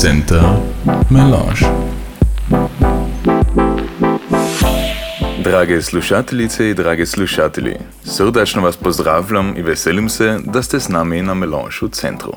[0.00, 0.42] Center
[1.10, 1.66] Melange.
[5.44, 11.22] Drage slušateljice in drage slušatelji, srdačno vas pozdravljam in veselim se, da ste z nami
[11.22, 12.32] na v centru.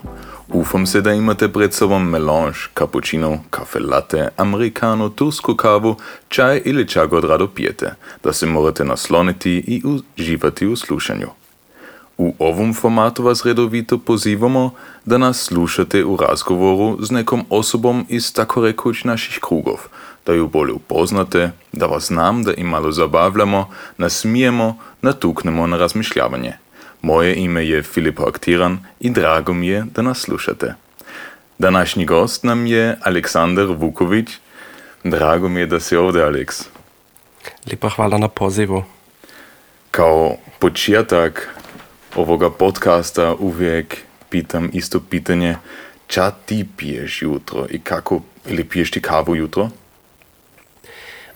[0.47, 5.96] Upam se, da imate pred sobom melange, cappuccino, kafe latte, americano, tursko kavu,
[6.30, 7.93] čaj ili čaj god rado pijete,
[8.23, 11.41] da se morate nasloniti i uživati u slušanju.
[12.22, 14.74] U ovom formatu vas redovito pozivamo
[15.06, 19.79] da nas slušate u razgovoru s nekom osobom iz tako rekuć naših krugov,
[20.26, 26.54] da ju bolje upoznate, da vas znam, da im malo zabavljamo, nasmijemo, natuknemo na razmišljavanje.
[27.02, 30.74] Moje ime je Filip Aktiran i drago mi je da nas slušate.
[31.57, 34.30] Današnji gost nam je Aleksandar Vuković.
[35.03, 36.62] Drago mi je da si ovdje, Aleks.
[37.72, 38.84] Lepa hvala na pozivu.
[39.92, 41.61] Kao početak
[42.16, 43.97] ovoga podcasta uvijek
[44.30, 45.56] pitam isto pitanje,
[46.08, 49.70] ča ti piješ jutro i kako, ili piješ ti kavu jutro?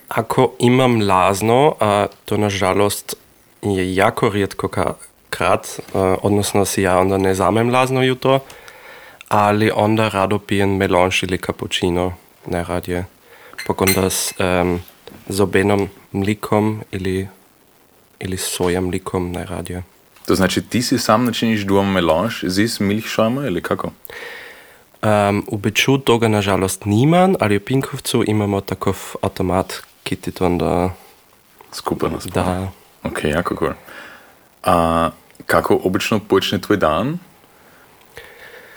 [0.07, 3.15] Ako imam lazno, a to nažalost
[3.61, 4.95] je jako rijetko
[5.29, 5.79] krat,
[6.21, 8.39] odnosno si ja onda ne zamem lazno jutro,
[9.27, 12.13] ali onda rado pijem melange ili cappuccino
[12.45, 13.05] najradije.
[13.67, 14.79] Pak onda s, um,
[15.29, 17.27] z obenom mlikom ili,
[18.19, 19.83] ili soja mlikom najradije.
[20.25, 23.91] To znači ti si sam načiniš doma melange z milchšajma ili kako?
[25.05, 30.45] Um, v Beču toga nažalost nimam, ali v Pinkovcu imamo takov automat, ki ti to
[30.45, 30.89] onda...
[31.71, 32.71] Skupaj nas Da.
[33.03, 33.73] Ok, jako cool.
[34.63, 35.09] A
[35.45, 37.17] kako obično počne tvoj dan?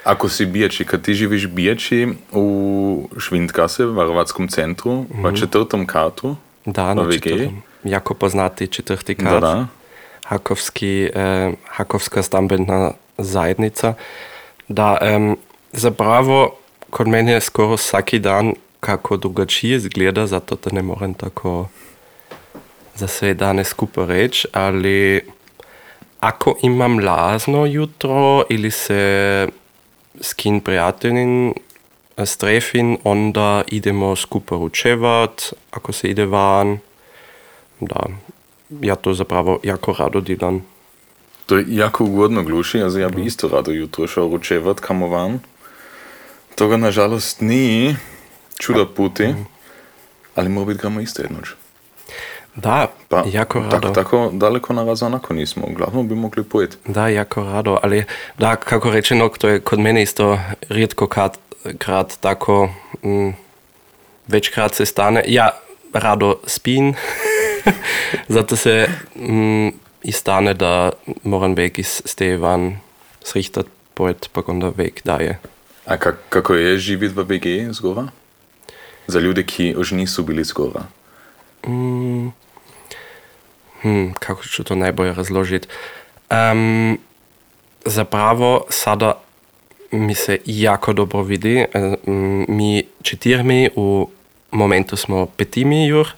[0.04, 5.32] Ako si bijači, kad ti živiš bijači u Švindkase, v Varovatskom centru, mm -hmm.
[5.32, 7.12] v četvrtom katu, Da, na VG?
[7.12, 7.62] četvrtom.
[7.84, 9.40] Jako poznati četvrti Da, kat.
[9.40, 9.66] da.
[10.28, 13.94] Hakovski, eh, Hakovska stambendna zajednica.
[14.68, 15.36] Da, em,
[15.72, 16.56] zapravo,
[16.90, 21.68] kod mene je skoro vsaki dan kako drugačije izgleda, zato da ne morem tako
[22.94, 25.20] za sve dane skupaj reči, ali
[26.20, 29.48] ako imam lazno jutro ili se
[30.20, 36.78] s kim prijateljem eh, strefim, onda idemo skupaj ručevat, ako se ide van.
[37.80, 38.00] Da,
[38.70, 40.62] ja to zapravo jako rado delam.
[41.46, 45.38] To je jako ugodno gluši, also ja bi isto rado jutro šel ručevat kamo van.
[46.54, 47.96] Toga nažalost ni,
[48.58, 49.34] čuda puti,
[50.34, 51.48] ali mora biti gremo isto jednoč.
[52.54, 53.70] Da, Pa jako rado.
[53.80, 56.76] tako, tako daleko na razonako nismo, uglavnom bi mogli pojeti.
[56.84, 58.04] Da, jako rado, ali
[58.38, 61.38] da, kako rečeno, to je kod mene isto rijetko krat,
[61.78, 62.68] krat tako,
[63.04, 63.32] mm,
[64.28, 65.24] večkrat se stane.
[65.26, 65.50] Ja,
[65.92, 66.94] rado spim,
[68.36, 69.68] zato se mm,
[70.12, 70.92] stane da
[71.24, 72.78] moram weg iz ste van
[73.24, 75.38] srichtat pojet, pa onda weg daje.
[75.86, 78.08] A kak, kako je živeti v VG zgora?
[79.06, 80.84] Za ljudi, ki už niso bili zgora.
[81.66, 82.28] Mm,
[83.82, 85.68] hm, kako ću to najbolje razložiti?
[86.30, 86.98] Um,
[87.84, 89.22] zapravo sada
[89.90, 91.64] mi se jako dobro vidi.
[92.06, 94.08] Mm, Mi četirmi u
[94.50, 96.08] momentu smo petimi jur,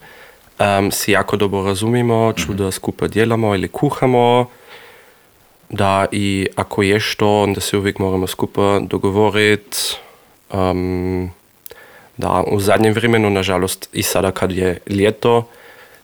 [0.61, 4.47] um, si jako dobro razumimo, čuda skupaj delamo ili kuhamo.
[5.69, 9.79] Da i ako je što, onda se uvijek moramo skupaj dogovoriti.
[10.53, 11.31] Um,
[12.17, 15.49] da, v zadnjem vremenu, nažalost, i sada kad je ljeto,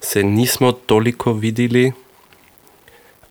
[0.00, 1.92] se nismo toliko videli,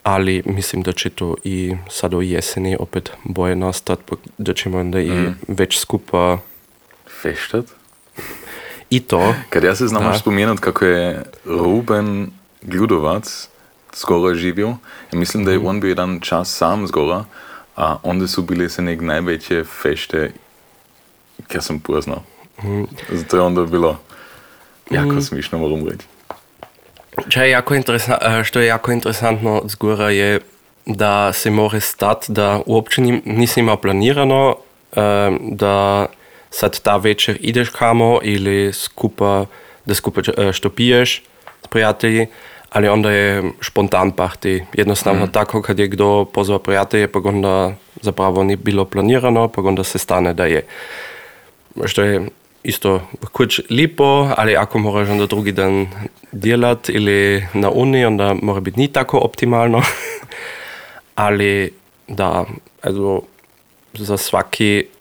[0.03, 3.99] ali mislim da će to i sada u jeseni opet boje nastat,
[4.37, 5.11] da ćemo onda i
[5.47, 6.37] već skupa
[7.21, 7.65] Feštat?
[8.89, 9.33] I to.
[9.49, 10.09] Kad ja se znam Da.
[10.09, 12.27] još spomenut kako je Ruben
[12.61, 13.47] Gljudovac
[13.93, 14.75] skoro živio.
[15.11, 17.23] Mislim da je on bio jedan čas sam zgora,
[17.75, 20.31] a onda su bile se nek najveće fešte,
[21.47, 22.23] kjer sam poznao.
[23.09, 23.99] Zato je onda bilo
[24.91, 26.05] jako smišno, moram reći.
[27.29, 30.39] Čo je jako interesantno, što je jako interesantno zgora je,
[30.85, 34.55] da se more stati, da uopće ni- nisam imao planirano,
[34.95, 36.05] em, da
[36.55, 39.45] sad ta večer ideš kamo ili skupa,
[39.85, 41.23] da skupa eh, što piješ
[41.63, 42.27] s prijatelji,
[42.69, 44.63] ali onda je spontan party.
[44.73, 49.83] Jednostavno tako kad je kdo pozvao prijatelje, pa onda zapravo ni bilo planirano, pa onda
[49.83, 50.65] se stane da je.
[51.85, 52.27] Što je
[52.63, 55.87] isto kuć lipo, ali ako moraš onda drugi dan
[56.31, 59.81] djelat ili na uni, onda mora biti ni tako optimalno.
[61.15, 61.73] ali
[62.07, 62.45] da,
[62.81, 63.21] also,
[63.93, 64.94] za svaki mm,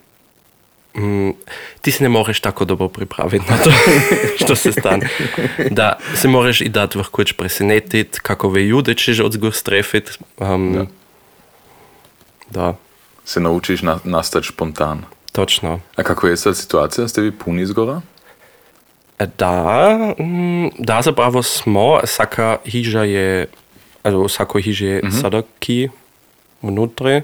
[1.80, 3.70] ti se ne moreš tako dobro pripraviti na to,
[4.44, 5.08] što se stane.
[5.70, 10.10] Da se moraš i dati vrhuč presenetiti, kakove ljude ćeš odzgur strefiti.
[10.38, 10.86] Um, Da.
[12.50, 12.74] da.
[13.24, 15.04] Se naučiš na, nastati spontan.
[15.32, 15.80] točno.
[15.96, 17.08] A kako je sad situacija?
[17.08, 18.00] Ste vi puni zgora?
[19.18, 23.46] E, Da, mm, da zapravo smo, vsaka hiža je,
[24.04, 25.88] v vsako hiži je sada ki
[26.62, 27.22] vnutri.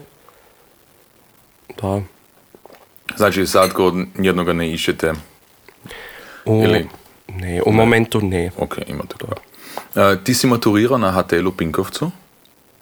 [1.82, 2.00] Da.
[3.16, 5.12] Znači sad kod jednoga ne išete.
[6.44, 6.88] U, Ili-
[7.28, 8.50] ne, u momentu ne.
[8.58, 9.26] Ok, imate to.
[9.26, 12.10] Uh, ti si maturirao na HTL-u Pinkovcu?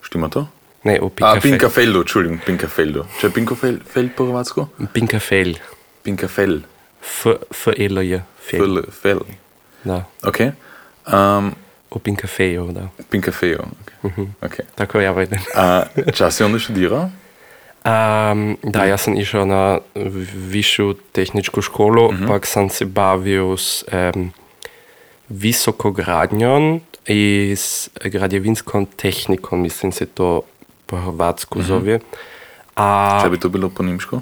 [0.03, 0.47] Štima to?
[0.85, 1.43] Ne, u A, Pinkafeldu.
[1.43, 3.05] Pinkafeldu, Entschuldigung, Pinkafeldu.
[3.21, 4.69] Če je Pinkafeld po hrvatsko?
[4.93, 5.55] Pinkafel.
[6.03, 6.61] Pinkafel.
[7.03, 8.23] F, F, L, J.
[8.51, 8.59] Fel.
[8.59, 8.83] Fel.
[9.03, 9.21] Fel.
[9.85, 10.05] Da.
[10.23, 10.41] Ok.
[11.13, 11.55] Um,
[11.91, 12.89] U Pinkafeju, da.
[13.11, 13.65] Pinkafejo.
[14.03, 14.27] Okay.
[14.41, 14.65] okay.
[14.75, 15.39] Tako ja vidim.
[15.57, 15.83] A,
[16.15, 17.11] čas si onda študirao?
[17.89, 19.79] Um, da, ja sam išao na
[20.35, 24.33] višu tehničku školu, pak sam se bavio s um,
[25.29, 30.43] visokogradnjom i s građevinskom tehnikom, mislim se to
[30.87, 32.01] po hrvatsku zove.
[32.77, 34.21] A Če bi to bilo po nemško?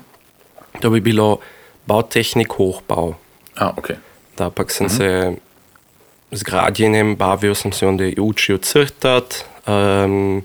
[0.80, 1.38] to bi bilo
[1.86, 3.14] Bautechnik Hochbau.
[3.56, 3.90] A, ok.
[4.38, 5.34] Da, pak sam se
[6.30, 9.34] s građenjem bavio, sam se onda i učio crtat
[9.66, 10.42] um,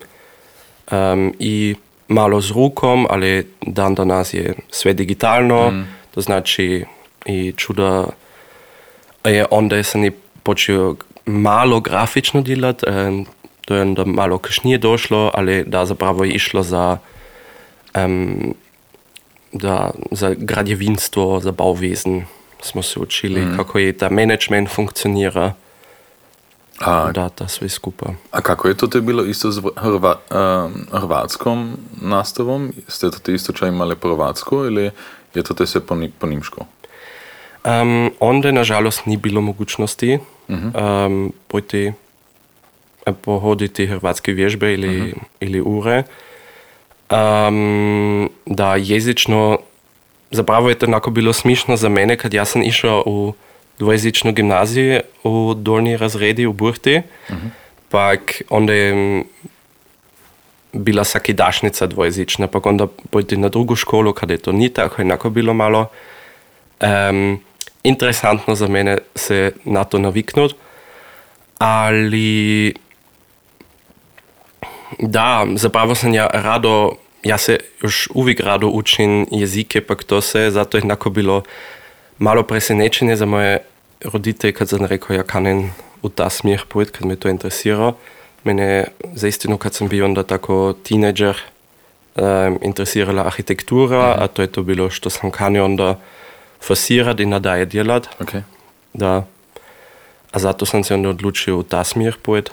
[0.91, 1.75] um, i
[2.11, 6.85] malo s rukom, ali dan danas je sve digitalno, to znači
[7.25, 8.05] i čuda
[9.25, 10.11] je onda sam i
[10.43, 13.25] počeo malo grafično djelat, um,
[13.65, 16.97] to je onda malo kasnije došlo, ali da zapravo je išlo za
[17.95, 18.55] um,
[19.51, 22.21] da za gradjevinstvo, za bauwesen
[22.61, 25.53] smo se učili, kako je ta management funkcionira,
[26.81, 28.05] A, da ta sve skupa.
[28.31, 32.73] a kako je to te bilo isto z hrva, um, hrvatskom nastavom?
[32.87, 34.91] Ste to te isto čaj imali po hrvatsko ili
[35.33, 36.65] je to te sve po, po nemško?
[37.65, 41.93] Um, onda nažalost ni bilo mogućnosti um, pojti
[43.21, 46.03] pohoditi hrvatske vježbe ili, ili ure.
[47.11, 49.59] Um, da jezično,
[50.31, 53.33] zapravo je to onako bilo smišno za mene, kad ja sam išao u
[53.81, 57.01] dvojezičnu gimnaziju u dolnji razredi u Burti,
[57.89, 59.23] pak onda je
[60.73, 65.29] bila sakidašnica dvojezična, pak onda pojti na drugu školu, kada je to ni tako, enako
[65.29, 65.87] bilo malo.
[66.81, 67.39] Um,
[67.83, 70.55] interesantno za mene se na to naviknut,
[71.57, 72.73] ali
[74.99, 76.91] da, zapravo sam ja rado,
[77.23, 81.43] ja se još uvijek rado učim jezike, pak to se, zato je enako bilo
[82.17, 83.70] malo presenečenje za moje
[84.03, 87.93] roditelje, kad sam rekao ja kanem u ta smjer pojeti, kad me to interesira.
[88.43, 91.37] Mene za istinu kad sam bio onda tako teenager,
[92.15, 95.99] um, interesirala arhitektura, a to je to bilo što sam kanio onda
[96.67, 98.07] fasirat i nadalje djelat.
[98.19, 98.29] Ok.
[98.93, 99.25] Da.
[100.31, 102.51] A zato sam se onda odlučio u ta smjer pojeti.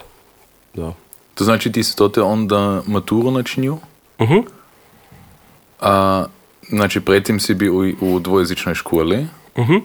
[0.74, 0.92] Da.
[1.34, 3.78] To znači ti si to te onda maturu načinio?
[4.20, 4.38] Mhm.
[5.80, 6.24] A,
[6.68, 9.26] znači predtem si bil u, u dvojezičnoj školi.
[9.58, 9.76] Mhm.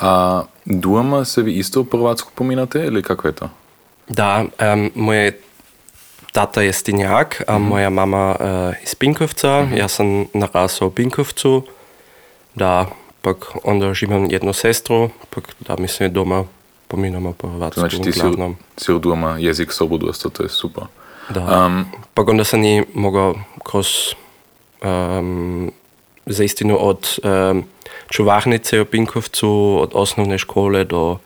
[0.00, 3.48] A doma se vi isto po hrvatsko pominate ili kako je to?
[4.08, 4.44] Da,
[4.74, 5.40] um, moje
[6.32, 9.66] tata je stinjak, a moja mama uh, iz Pinkovca.
[9.76, 11.62] Ja sam narasao u Pinkovcu.
[12.54, 12.86] Da,
[13.22, 16.44] pak onda živim jednu sestru, pak da mi se doma
[16.88, 20.48] pominamo po To hrvatsku znači ti si, u- si u doma jezik sobodosto, to je
[20.48, 20.84] super.
[21.28, 21.66] Da.
[21.66, 23.86] Um, Pak onda sam i mogao kroz
[24.82, 25.72] um,
[26.26, 27.16] za istinu od
[27.50, 27.64] um,
[28.10, 31.18] čuvarnice u Pinkovcu, od osnovne škole do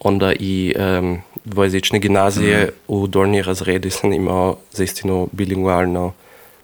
[0.00, 6.12] onda i um, dvojezične gimnazije u dolnji razredi sam imao za istinu bilingualnu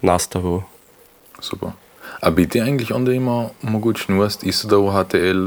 [0.03, 0.63] nastavu.
[1.41, 1.69] super.
[2.21, 5.47] A bi ti eigentlich onda imao mogućnost isto da u HTL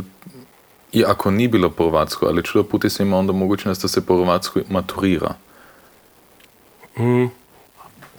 [0.92, 4.06] i ako ni bilo po hrvatsko, ali čudo puti se ima onda mogućnost da se
[4.06, 5.34] po hrvatsko maturira.
[6.98, 7.26] Mm.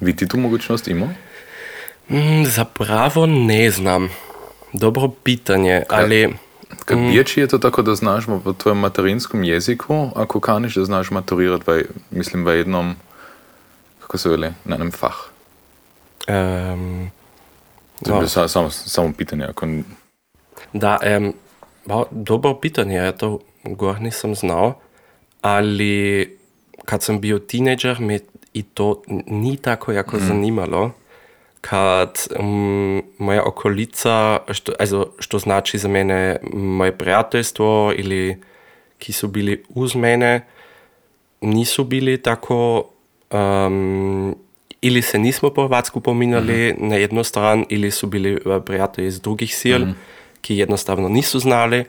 [0.01, 1.09] Vi ti tu mogućnost imao?
[2.11, 4.09] Mm, zapravo ne znam.
[4.73, 6.35] Dobro pitanje, ali
[6.85, 11.11] Kad riječi je to tako da znaš v tvojem materinskom jeziku, ako kaniš da znaš
[11.11, 12.95] maturirati, v, mislim, v jednom,
[14.01, 15.15] kako se veli, na enem fah.
[16.29, 17.11] um,
[18.05, 18.29] To je No.
[18.29, 19.67] sa- samo, samo pitanje, ako
[20.73, 21.33] Da, um,
[21.87, 24.75] ba, dobro pitanje, ja to gor nisam znao,
[25.41, 26.39] ali
[26.85, 28.19] kad sam bio tineđer me
[28.53, 30.91] i to ni tako jako zanimalo,
[31.61, 38.43] kad um, moja okolica, što, also, što znači za mene moje prijateljstvo ili
[38.99, 40.47] ki su bili uz mene,
[41.41, 42.91] nisu bili tako
[43.31, 44.37] um,
[44.81, 49.21] ili se nismo po hrvatsku pominjali na jednu stran ili su bili eh, prijatelji iz
[49.21, 49.83] drugih sil,
[50.41, 51.85] ki jednostavno nisu znali,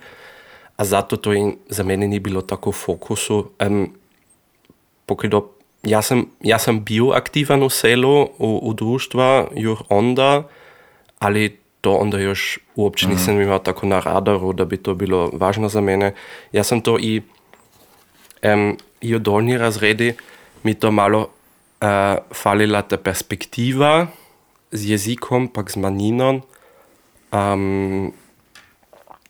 [0.75, 3.51] a zato to in za mene ni bilo tako v fokusu.
[3.67, 3.93] Um,
[5.05, 5.49] pokrido,
[5.83, 10.43] ja, sam, ja sam bio aktivan u selu, u, u društva, jur onda,
[11.19, 15.69] ali to onda još uopće nisam imao tako na radaru da bi to bilo važno
[15.69, 16.13] za mene.
[16.51, 17.21] Ja sam to i,
[18.41, 20.13] em, i u dolnji razredi
[20.63, 21.87] mi to malo uh,
[22.31, 24.07] falila ta perspektiva
[24.71, 26.41] z jezikom, pak z maninom,
[27.31, 28.13] um,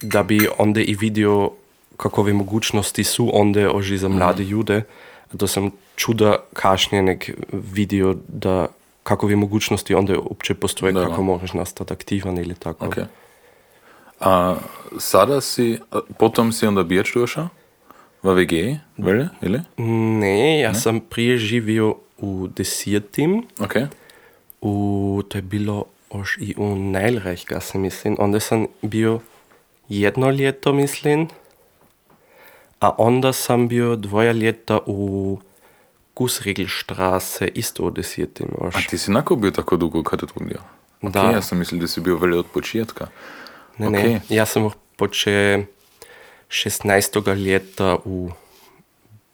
[0.01, 1.51] da bi onda i vidio
[1.97, 4.83] kakove mogućnosti su onda oži za mlade ljude.
[5.37, 8.67] To sam čuda kašnje nek vidio da
[9.03, 11.05] kakove mogućnosti onda uopće postoje, Da.
[11.05, 12.85] kako možeš nastati aktivan ili tako.
[12.85, 12.95] Ok.
[14.19, 14.55] A
[14.99, 15.79] sada si,
[16.19, 17.47] potom si onda Birč došao?
[18.23, 19.61] V WG, velje, ili?
[20.19, 23.73] Ne, ja sam prije živio u desetim, Ok.
[24.61, 28.15] u, to je bilo još i u Najlrejka, se mislim.
[28.19, 29.19] Onda sam bio
[29.89, 31.27] jedno ljeto, mislim,
[32.79, 35.39] a onda sam bio dvoja ljeta u
[36.15, 38.75] Gusregelstraße ist odisiert in Orš.
[38.75, 40.65] A ti si enako bil tako dolgo, kaj je to gledal?
[41.01, 41.31] Okay, da.
[41.31, 43.07] Jaz sem mislil, da si bil velje od početka.
[43.77, 44.03] Ne, okay.
[44.13, 45.65] ne, ja sam poče
[46.49, 47.45] 16.
[47.45, 48.31] leta u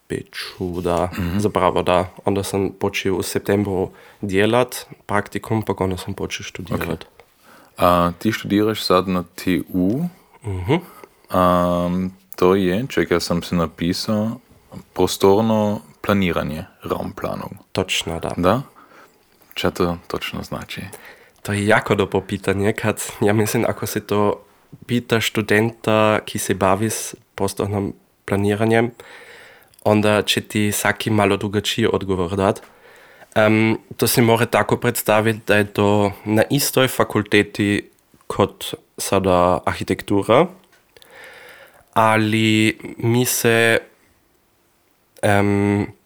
[0.10, 1.40] Beču, da, mm -hmm.
[1.40, 2.10] zapravo da.
[2.26, 3.90] Onda sam počeo u septembru
[4.22, 7.06] djelat praktikum, pa onda sam počeo študirat.
[7.06, 7.06] Okay.
[7.78, 10.08] A, ti študiraš sad na TU.
[10.44, 10.80] Mm -hmm.
[11.30, 11.90] A,
[12.36, 14.32] to je, čekaj, sam se napisao,
[14.94, 17.60] prostorno planiranje, raumplanung.
[17.72, 18.32] Točno, da.
[18.38, 18.62] Da?
[19.54, 20.82] Čo to točno znači?
[21.44, 24.44] To je jako dobro pitanje, kad, ja mislim, ako se to
[24.86, 27.94] pita študenta, ki se bavi s prostornim
[28.26, 28.92] planiranjem,
[29.84, 32.62] onda će ti svaki malo drugačiji odgovor dat.
[33.36, 37.90] Um, to se mora tako predstaviti, da je to na istoj fakulteti
[38.28, 40.48] kot sada arhitektura,
[41.94, 43.80] ali mi se
[45.24, 45.97] um,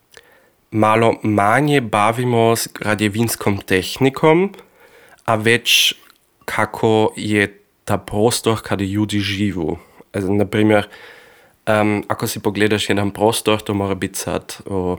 [0.72, 4.54] malo manje bavimo s građevinskom tehnikom,
[5.26, 5.94] a već
[6.46, 9.78] kako je ta prostor kada ljudi živu.
[10.14, 10.88] Also, na primjer,
[11.68, 14.98] um, ako si pogledaš jedan prostor, to mora biti sad o,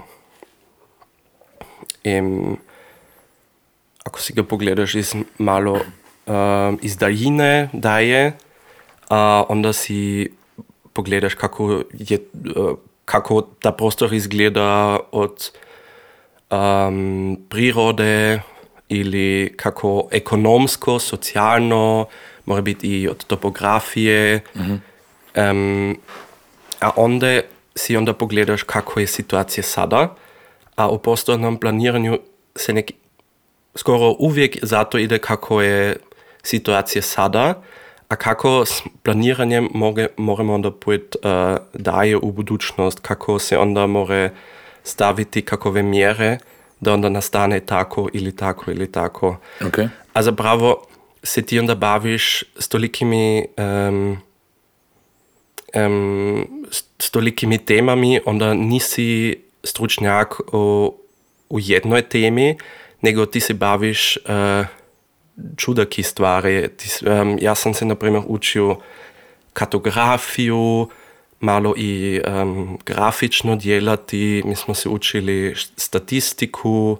[2.04, 2.56] em,
[4.04, 5.80] ako si ga pogledaš iz malo
[6.26, 8.32] um, iz daljine daje,
[9.08, 10.32] a onda si
[10.92, 12.18] pogledaš kako je
[12.56, 15.50] uh, kako ta prostor izgleda od
[16.50, 18.40] um, prirode
[18.88, 22.06] ili kako ekonomsko, socijalno,
[22.44, 24.40] mora biti i od topografije.
[25.34, 25.96] Em,
[26.80, 27.40] a onda
[27.76, 30.14] si onda pogledaš kako je situacija sada,
[30.76, 32.18] a u prostornom planiranju
[32.56, 32.92] se nek
[33.76, 35.96] skoro uvijek zato ide kako je
[36.42, 37.62] situacija sada,
[38.12, 43.86] a kako s planiranjem moge, moramo onda pojeti uh, daje u budućnost, kako se onda
[43.86, 44.30] more
[44.84, 46.38] staviti kakove mjere
[46.80, 49.36] da onda nastane tako ili tako ili tako.
[49.66, 49.78] Ok.
[50.12, 50.86] A zapravo
[51.22, 54.18] se ti onda baviš s tolikimi, um,
[55.74, 60.94] um, s, s tolikimi temami, onda nisi stručnjak u,
[61.48, 62.58] u jednoj temi,
[63.00, 64.66] nego ti se baviš uh,
[65.56, 66.68] čudaki stvari.
[66.68, 68.76] Ti, s- um, ja sam se, na primjer, učio
[69.52, 70.88] kartografiju,
[71.40, 76.96] malo i um, grafično djelati, mi smo se učili š- statistiku,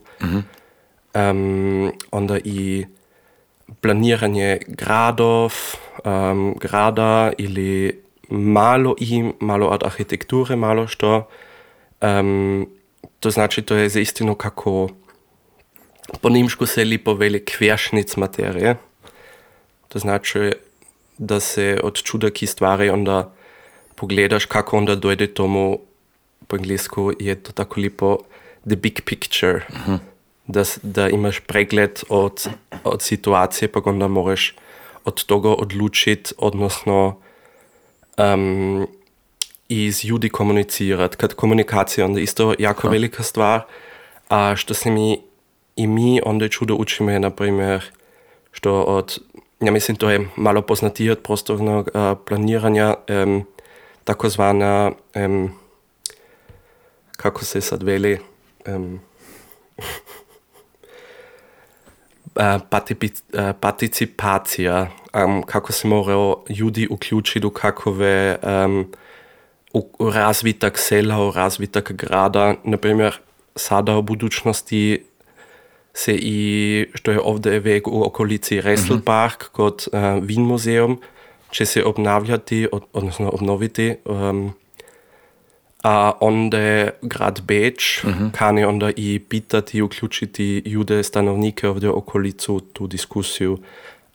[1.15, 2.87] um, onda i
[3.81, 5.53] planiranje gradov,
[6.05, 11.29] um, grada ili malo i malo od arhitekture, malo što.
[12.03, 12.69] Um,
[13.21, 14.89] to znači, to je za istinu kako
[16.21, 18.77] po nimšku se lipo veli kvešnic materije.
[19.89, 20.53] To znači,
[21.19, 23.33] da se od čudaki stvari onda
[23.95, 25.79] pogledaš, kako onda dojde tomu,
[26.47, 28.19] po englesku je to tako lipo,
[28.67, 29.61] the big picture.
[30.47, 32.49] Da, s- da imaš pregled od,
[32.85, 34.55] od situacije, pa onda moraš
[35.05, 37.17] od toga odlučiti, odnosno
[38.19, 38.87] um,
[39.69, 41.17] i z ljudi komunicirati.
[41.17, 43.61] Kad komunikacija onda isto jako velika stvar,
[44.29, 45.21] a što se mi
[45.77, 47.85] i mi onda čudo učimo je, na primjer,
[48.53, 49.19] što od,
[49.61, 53.45] ja mislim, to je malo poznatije od prostornog uh, planiranja, um,
[54.05, 55.51] takozvana, um,
[57.17, 58.19] kako se sad veli,
[58.67, 59.01] um,
[59.77, 59.85] uh,
[62.71, 64.91] patipi- uh, participacija,
[65.25, 68.93] um, kako se moraju ljudi uključiti u kakove um,
[69.73, 72.55] u, u razvitak sela, u razvitak grada.
[72.65, 73.19] Naprimjer,
[73.57, 75.05] sada u budućnosti
[75.95, 81.01] se i, što je ovdje vek u okolici Resselpark kod uh, Wien muzeum,
[81.51, 84.53] će se obnavljati, od, odnosno obnoviti, um,
[85.83, 92.87] a onda grad Beč kane onda i pitati uključiti ljude, stanovnike ovdje u okolicu tu
[92.87, 93.59] diskusiju.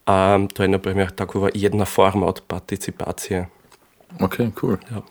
[0.08, 3.48] Um, to je na primjer takova jedna forma od participacije.
[4.20, 4.76] Ok, cool.
[4.92, 5.02] Ja.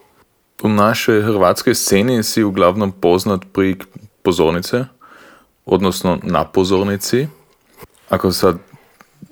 [0.62, 3.86] V našoj hrvatskoj sceni si uglavnom poznat prek
[4.22, 4.84] pozornice,
[5.66, 7.26] odnosno na pozornici.
[8.08, 8.58] Ako sad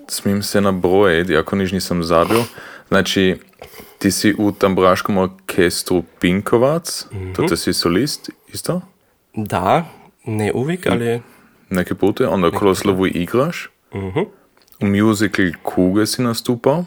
[0.09, 2.41] smijem se nabrojiti, ako niš nisam zabil,
[2.89, 3.37] znači
[3.99, 8.81] ti si u tamburaškom orkestru Pinkovac, to te si solist isto,
[9.37, 9.85] Da,
[10.25, 11.23] ne uvijek, ali
[11.71, 13.71] neke pute, onda Kroslovu igraš,
[14.81, 16.85] u musical Kuge si nastupao,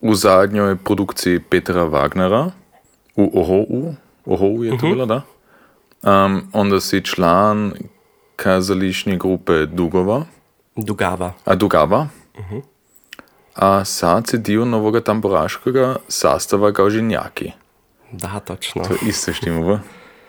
[0.00, 2.50] u zadnjoj produkciji Petra Wagnera,
[3.16, 3.94] u Ohou,
[4.24, 5.22] Ohou je to bilo, da?
[6.02, 7.72] Um, onda si član
[8.38, 10.22] kazališne grupe Dugova,
[10.76, 11.32] Dugava.
[11.44, 12.06] a Dugava,
[13.54, 17.52] a sad si dio novoga tamburaškega sastava Gaužinjaki.
[18.12, 18.84] Da, točno.
[18.84, 19.80] To isto štimo,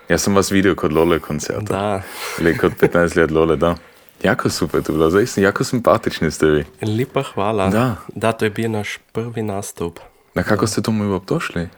[0.10, 1.62] Ja sam vas vidio kod Lole koncerta.
[1.62, 2.02] Da,
[2.40, 3.76] Ili kod 15 let Lole, da.
[4.24, 6.66] Jako super to bilo, zaista jako simpatični ste vi.
[6.82, 7.70] lepa hvala.
[7.70, 7.96] Da.
[8.16, 10.00] da, to je bil naš prvi nastup.
[10.34, 11.70] Na kako ste tomu uopće došli?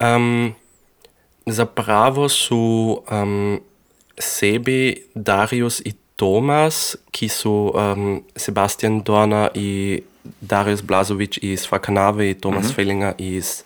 [0.00, 0.54] Um,
[1.46, 3.60] zapravo su um,
[4.18, 10.02] sebi Darius i Tomas, ki su um, Sebastian Dorna i
[10.40, 13.62] Darius Blazović iz Fakanave i Tomas Fellinger iz,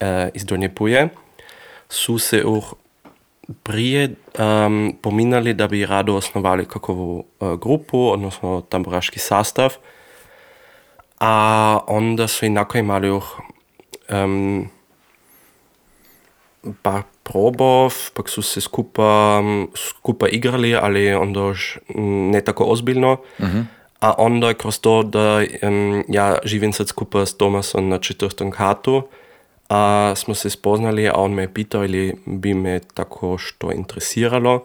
[0.00, 1.08] uh, iz Donje Puje,
[1.88, 2.64] su se už
[3.62, 9.74] prije um, pominjali da bi rado osnovali kakovu uh, grupu, odnosno tamburaški sastav,
[11.20, 13.24] a onda su inako imali už
[14.10, 14.70] um,
[17.28, 19.42] probov, pak su se skupa,
[19.76, 21.52] skupa igrali, ali onda
[22.32, 23.16] ne tako ozbiljno.
[24.00, 29.02] A onda kroz to, da em, ja živim sad skupa s Tomasom na četvrtom katu,
[29.68, 34.64] a smo se spoznali, a on me je pitao ili bi me tako što interesiralo.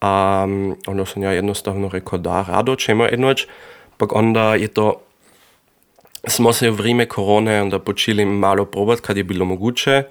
[0.00, 3.46] A mm, onda sam ja jednostavno rekao da, rado ćemo jednoć.
[3.96, 4.94] Pak onda je to
[6.26, 10.02] smo se v vrijeme korone počeli malo probati, kad je bilo moguće.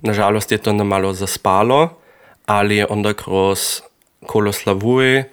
[0.00, 1.88] Nažalost je to onda malo zaspalo,
[2.46, 3.80] ali onda kroz
[4.26, 5.30] Koloslavuje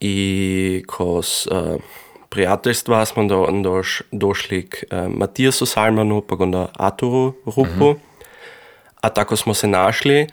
[0.00, 1.80] i kroz uh,
[2.28, 7.94] prijateljstva smo do, doš, došli k uh, Matijasu Salmanu, pa onda Arturu Rupu.
[9.00, 10.26] A tako smo se našli.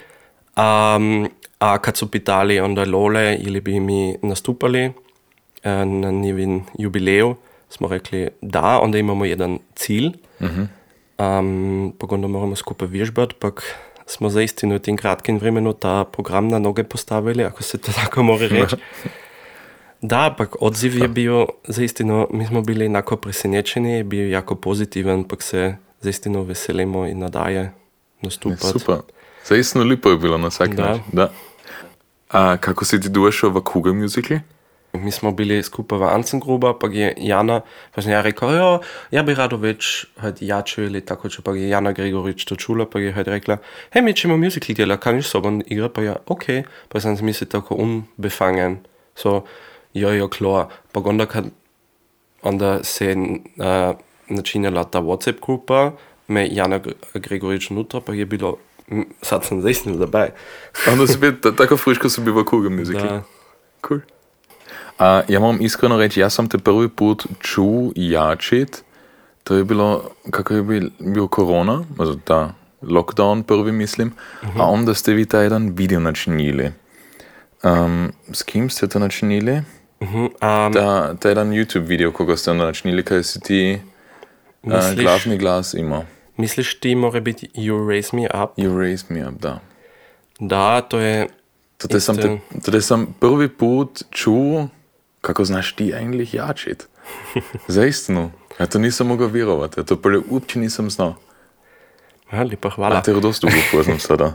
[0.57, 4.93] Um, a kad su pitali onda Lole ili bi mi nastupali uh,
[5.85, 7.35] na njivin jubileju,
[7.69, 10.11] smo rekli da, onda imamo jedan cilj.
[10.39, 13.63] Um, pa onda moramo skupaj vježbati, pak
[14.05, 17.91] smo za istinu v tem kratkem vremenu ta program na noge postavili, ako se to
[17.91, 18.75] tako more reči.
[20.01, 24.55] Da, pak odziv je bil za istino, mi smo bili enako presenečeni, je bil jako
[24.55, 27.71] pozitiven, pak se za istino veselimo in nadaje
[28.21, 28.79] nastupati.
[28.79, 28.95] Super.
[29.45, 30.83] Zaista lepo je bilo na vsak Da.
[30.83, 31.03] način.
[31.11, 31.31] Da.
[32.29, 34.39] A kako si ti došel v Kuga musicali?
[34.93, 37.61] Mi smo bili skupaj v Ancengruba, pa je Jana,
[37.93, 38.69] pa sem ja rekel, jo,
[39.13, 42.87] ja bi rado več halt jačil ili tako, če pa je Jana Gregorič to čula,
[42.89, 43.59] pa je halt rekla,
[43.93, 47.23] hej, mi ćemo musical dela, kan s sobom igra, pa ja, ok, pa sam se
[47.23, 48.79] mislil tako unbefangen,
[49.15, 49.43] so,
[49.93, 51.53] jo, jo, klar, pa onda kad,
[52.41, 53.93] onda se je uh,
[54.29, 55.91] načinjala ta WhatsApp grupa,
[56.27, 58.57] me Jana Gre- Gregorič nutra, pa je bilo,
[59.21, 60.33] sad sam zaistinu dabei.
[60.89, 63.21] Onda si bil ta- tako friš, ko si bil v Kuga musicali.
[63.21, 63.23] Da.
[63.85, 64.01] Cool.
[64.99, 68.83] A ja moram iskreno reći, ja sam te prvi put čuo jačit,
[69.43, 74.93] to je bilo, kako je bil, bil korona, also ta lockdown prvi mislim, a onda
[74.93, 76.71] ste vi ta jedan video načinili.
[77.63, 79.61] Um, s kim ste to načinili?
[80.01, 80.29] Mhm, um,
[80.73, 83.79] Ta, ta jedan YouTube video, koga ste onda načinili, kaj si ti
[84.63, 86.03] uh, Misliš- glavni glas imao.
[86.37, 88.57] Misliš ti mora biti You Raise Me Up?
[88.57, 89.59] You raised me up, da.
[90.39, 91.27] Da, to je...
[91.77, 92.39] To sam, te,
[92.71, 94.67] to sam prvi put čuo,
[95.21, 96.87] kako znaš ti eigentlich jačit.
[97.67, 98.31] Zaistinu.
[98.59, 101.15] Ja to nisam mogao vjerovati, ja to prije uopće nisam znao.
[102.33, 103.01] Ja, lepa A hvala.
[103.01, 104.33] te dosta dugo poznam sada.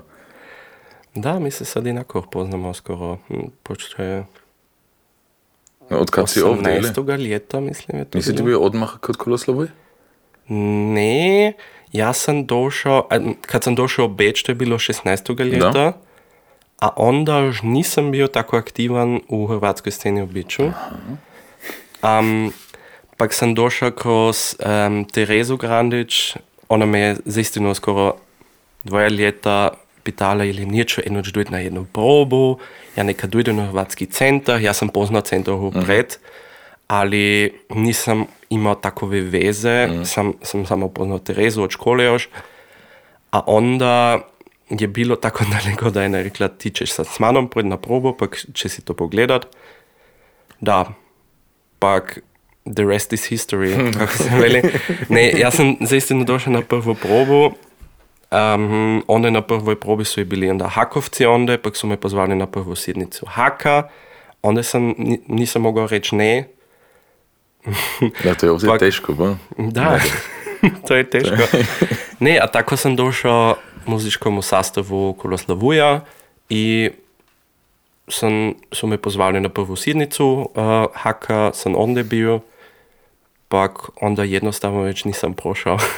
[1.15, 3.19] Da, mi se sad inako poznamo skoro.
[3.29, 4.25] hm, Počne
[5.91, 6.89] Od kad si ovdje, ili?
[6.89, 7.19] 18.
[7.19, 9.67] ljeta, mislim je to Nisi ti bio odmah kod Koloslovoj?
[10.49, 11.53] Ne,
[11.93, 15.45] ja sam došao, a, kad sam došao u Beč, to je bilo 16.
[15.45, 15.93] ljeta,
[16.85, 20.63] a onda još nisam bio tako aktivan u hrvatskoj sceni u Beču.
[22.03, 22.53] Um,
[23.17, 26.37] pak sam došao kroz um, Terezu Grandić,
[26.69, 28.15] ona me je zaistino skoro
[28.83, 29.69] dvoje ljeta
[30.03, 32.59] pitala ili nije ću enoć dojti na jednu probu,
[32.97, 36.17] ja nekad dojdem na hrvatski centar, ja sam poznao centar pred,
[36.87, 42.29] ali nisam imao takove veze, sam, sam samo poznao Terezu od škole još,
[43.31, 44.21] a onda
[44.71, 47.77] je bilo tako daleko, da je ona rekla, ti ćeš sad s manom pred na
[47.77, 49.47] probu, pa će si to pogledat.
[50.61, 50.85] Da,
[51.79, 52.19] pak
[52.67, 54.63] the rest is history, kako se veli.
[55.09, 57.53] Ne, jaz sem zaistino došel na prvo probu.
[58.55, 62.35] Um, onda na prvoj probi su i bili onda hakovci onda, pak su me pozvali
[62.35, 63.83] na prvu sjednicu haka.
[64.43, 66.49] Onda sam, ni- nisam mogao reći ne.
[68.25, 69.37] Da, to je ovdje Pak- teško, ba?
[69.59, 70.01] Da,
[70.89, 71.37] to je teško.
[72.21, 76.01] Ne, a tako sam došao muzičkomu sastavu Koloslavuja
[76.49, 76.91] i
[78.09, 80.47] sam, su me pozvali na prvu sjednicu uh,
[80.95, 82.41] haka, sam onda bio,
[83.49, 85.79] pak onda jednostavno već nisam prošao.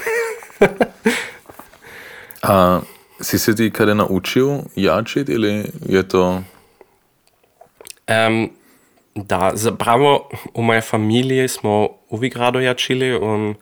[2.43, 2.81] A
[3.21, 6.43] si se ti kada naučil jačiti ili je to...
[8.29, 8.51] Um,
[9.15, 13.17] da, zapravo u mojej familiji smo uvijek rado jačili.
[13.17, 13.57] Um,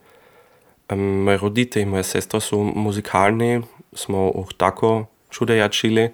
[0.96, 3.62] moji roditelji i moja sestra su muzikalni,
[3.94, 6.10] smo ih tako čude jačili.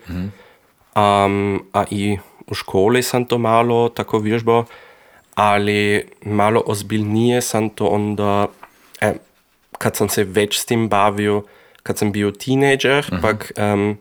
[0.96, 4.64] Um, a i u školi sam to malo tako vježbao,
[5.34, 8.46] ali malo ozbiljnije sam to onda,
[9.00, 9.12] e,
[9.78, 11.42] kad sam se već s tim bavio,
[11.82, 13.98] kad sam bio teenager, pak um,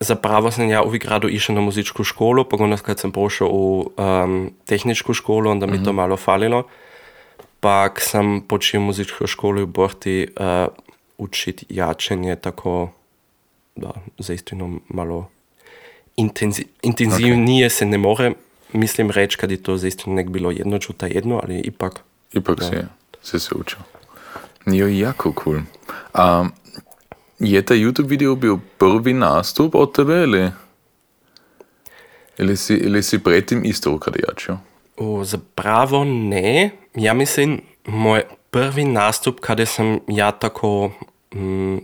[0.00, 3.90] zapravo sam ja uvijek rado išao na muzičku školu, pa onda kad sam prošao u
[3.96, 6.62] um, tehničku školu, onda mi to malo falilo.
[7.60, 10.72] Pak sam počeo muzičku školu u Borti uh,
[11.20, 12.90] učiti jačenje, tako
[13.76, 15.28] da zaistino malo
[16.16, 18.32] intenzi, intenzivnije se ne more,
[18.72, 22.76] mislim reći kad je to zaistino nek bilo jedno čuta jedno, ali ipak Ipak si,
[23.22, 23.78] si se učil.
[24.66, 25.60] Jo, jako cool.
[26.14, 26.48] A
[27.38, 30.50] je ta YouTube video bil prvi nastup od tebe ili,
[32.38, 34.54] ili, si, ili si predtem isto kada jačil?
[34.96, 36.70] O, zapravo ne.
[36.94, 40.90] Ja mislim, moj prvi nastup, kada sam ja tako
[41.34, 41.78] mm,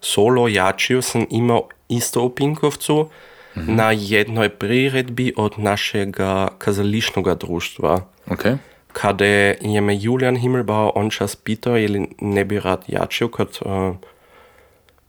[0.00, 3.08] solo jačio, sam imao isto u Pinkovcu
[3.54, 8.00] na jednoj priredbi od našega kazališnoga društva.
[8.30, 8.44] Ok.
[8.92, 13.96] Kada je me Julian Himmelbauer on čas pitao ili ne bi rad jačio, kad, uh,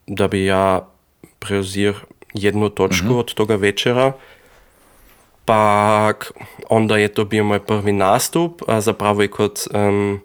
[0.08, 0.88] da bi ja
[1.40, 1.94] preuzir
[2.34, 4.12] jednu točku od toga večera.
[5.46, 6.32] Pak
[6.70, 10.22] onda je to bio moj prvi nastup, a zapravo i kod um,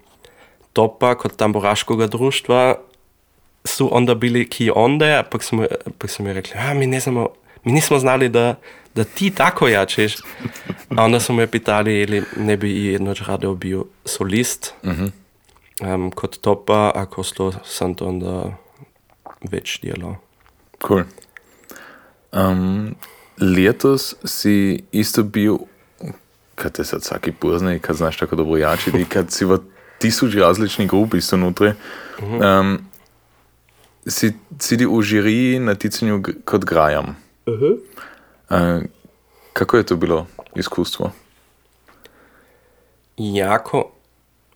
[0.72, 2.76] topa, kod tamburaškoga društva
[3.66, 5.66] su onda bili ki onda, a pak su, mi-
[5.98, 7.29] pak su mi rekli, a mi znamo,
[7.64, 8.55] mi nismo znali da,
[8.94, 10.16] da ti tako jačeš.
[10.96, 14.74] A onda su me pitali ili ne bi i jednoć rado bio solist
[15.81, 18.57] um, kod topa, a kod to sam to onda
[19.50, 20.16] već djelao.
[20.87, 21.02] Cool.
[22.33, 22.94] Um,
[23.40, 25.57] letos si isto bil,
[26.55, 29.59] kad te sad vsaki pozna i kad znaš tako dobro jačiti kad si v
[29.98, 31.72] tisoč različnih grup isto nutri,
[32.22, 32.79] um,
[34.07, 37.16] si, si ti u žiriji na ticanju kod Grajam.
[37.47, 38.83] Uh,
[39.53, 41.12] kako je to bilo iskustvo?
[43.19, 43.90] jako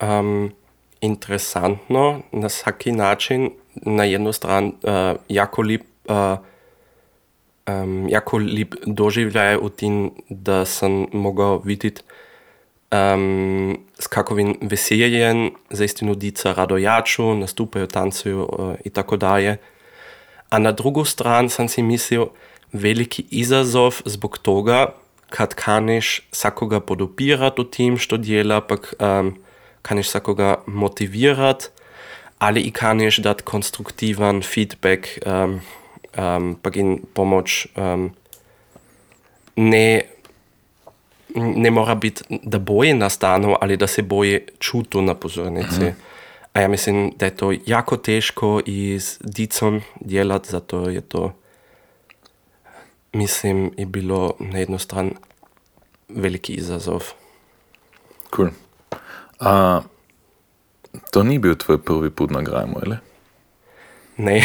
[0.03, 0.53] um,
[1.01, 3.51] interesantno na svaki način.
[3.75, 4.73] Na jednu stran uh,
[5.29, 6.39] jako lep, uh,
[7.69, 12.03] um, jako lep doživljaj v tem, da sem mogel videti,
[12.91, 19.57] um, s kakovim veseljem zaistino dica rado jaču, nastupajo, tancuju uh, in tako dalje.
[20.51, 22.27] A na drugo stran sam si mislil,
[22.73, 24.87] veliki izazov zbog toga,
[25.31, 29.35] kad kaniš vsakoga podopirati v tem, što dela, pak um,
[29.83, 31.69] kaniš vsakoga motivirati,
[32.39, 35.61] ali i kaniš dati konstruktivan feedback, um,
[36.19, 38.11] um, pak in pomoč um,
[39.57, 40.03] ne,
[41.35, 45.93] ne mora biti, da boje nastanu, ali da se boje čutu na pozornici.
[46.53, 51.33] A ja mislim, da je to jako teško i s dicom djelat, zato je to,
[53.13, 55.11] mislim, je bilo na jednu stran
[56.09, 57.05] veliki izazov.
[58.37, 58.49] Cool.
[59.41, 59.81] A
[61.11, 62.97] to ni bil tvoj prvi put na Grajmu, ali?
[64.17, 64.43] Ne.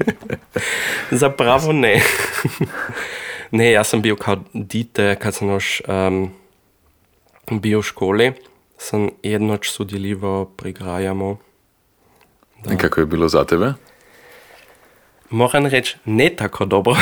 [1.10, 2.00] Zapravo ne.
[3.50, 6.30] ne, ja sam bio kao dite, kad sam još um,
[7.50, 8.32] bio u školi,
[8.78, 11.36] sam jednoć sudjeljivao pri Grajamu.
[12.72, 13.72] I kako je bilo za tebe?
[15.30, 16.96] Moram reći, ne tako dobro.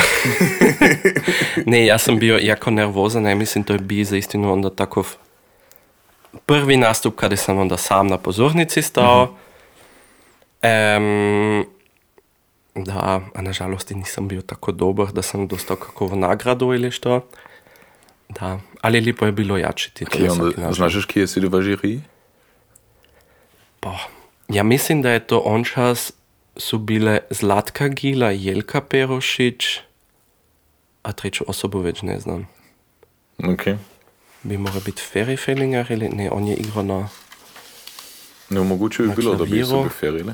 [1.65, 5.07] ne, ja sam bio jako nervozan, ja mislim, to je bio za istinu onda takov
[6.45, 9.35] prvi nastup kada sam onda sam na pozornici stao.
[10.61, 11.65] Em,
[12.77, 17.29] da, a nažalost i nisam bio tako dobar da sam dostao kakovu nagradu ili što.
[18.29, 20.05] Da, ali lijepo je bilo jačiti.
[20.19, 22.01] na onda, znaš kje si v žiriji?
[23.79, 23.97] Pa,
[24.49, 26.13] ja mislim da je to on čas
[26.57, 29.65] su bile Zlatka Gila, Jelka Perošić,
[31.03, 32.47] a treću osobu već ne znam.
[33.37, 33.61] Ok.
[34.43, 37.09] bi morao biti Ferry Fellinger ili ne, on je igrao na
[38.49, 39.83] No, mogoče bi Na bilo, da bi se klaviru.
[39.83, 40.33] beferili.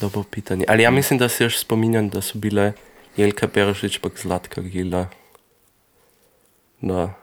[0.00, 0.64] Dobro pitanje.
[0.68, 2.72] Ali ja mislim da se još spominjam da su bile
[3.16, 5.06] Jelka Perošić pak Zlatka Gila.
[6.80, 7.14] Da.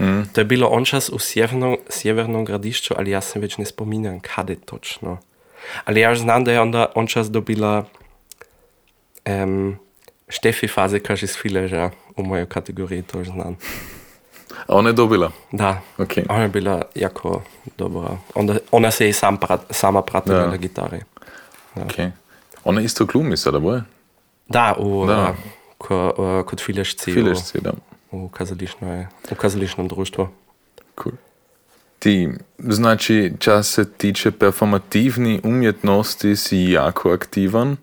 [0.00, 0.22] Mm.
[0.32, 4.20] To je bilo on čas u sjevernom, sjevernom gradišću, ali ja se već ne spominjam
[4.20, 5.18] kada točno.
[5.84, 7.84] Ali ja znam da je onda on čas dobila
[9.26, 9.76] um,
[10.28, 13.56] Štefi Fazekaš iz Fileža u mojoj kategoriji, to još znam.
[14.66, 15.32] A ona je dobila.
[15.52, 16.12] Da, Ok.
[16.28, 17.42] ona je bila jako
[17.76, 18.18] dobra.
[18.34, 20.46] Onda, ona se i sam prat, sama pratila Da.
[20.46, 21.00] na gitari.
[21.84, 22.10] Okay.
[22.64, 23.82] Ona isto glumi sada, boje?
[24.48, 25.14] Da, u, Da.
[25.14, 25.34] da.
[25.78, 27.72] Ko, uh, kod Filešci Filešci, da.
[28.10, 30.28] u, u, kazališnoj, u kazališnom društvu.
[31.02, 31.14] Cool.
[31.98, 37.76] Ti, znači, čas se tiče performativni umjetnosti si jako aktivan,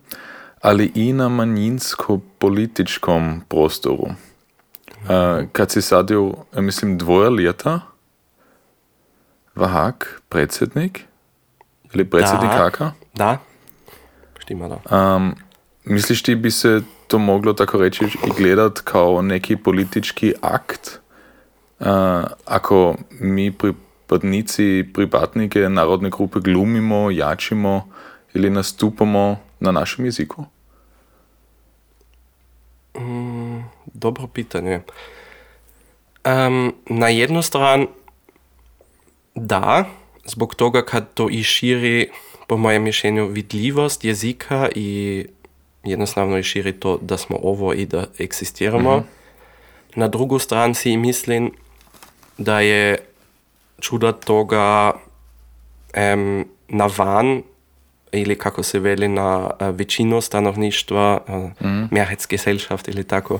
[0.61, 4.05] ali i na manjinsko-političkom prostoru.
[4.05, 4.11] Uh,
[5.51, 7.79] kad si sadio, ja mislim, dvoje leta,
[9.55, 11.01] Vahak, predsjednik,
[11.93, 12.57] ili predsjednik Da.
[12.57, 13.37] Haka, Da,
[14.45, 15.15] štima da.
[15.15, 15.35] um,
[15.85, 20.99] misliš ti bi se to moglo tako reći i gledat kao neki politički akt?
[21.79, 21.87] Uh,
[22.45, 27.89] ako mi pripadnici, pripadnike narodne grupe glumimo, jačimo
[28.33, 30.45] ili nastupamo na našem jeziku?
[33.93, 34.81] Dobro pitanje.
[36.25, 37.87] Um, na jednu stran
[39.35, 39.85] da,
[40.25, 42.09] zbog toga kad to i širi,
[42.47, 45.25] po mojem mišljenju, vidljivost jezika i
[45.83, 49.03] jednostavno i širi to da smo ovo i da eksistiramo.
[49.95, 51.51] Na drugu stran si mislim
[52.37, 52.97] da je
[53.79, 54.91] čuda toga
[55.93, 57.43] em, na van
[58.11, 61.49] ili kako se veli na eh, većinu stanovništva, uh,
[61.91, 63.39] Mehrheitsgesellschaft ili tako,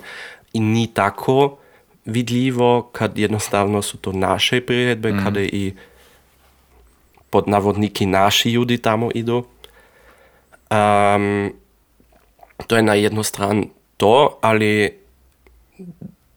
[0.54, 1.58] i ni tako
[2.06, 5.74] vidljivo kad jednostavno su to naše priredbe, kada i
[7.29, 9.43] pod navodniki naši ljudi tamo idu.
[10.71, 11.53] Um,
[12.67, 13.65] to je na jednu stran
[13.97, 14.99] to, ali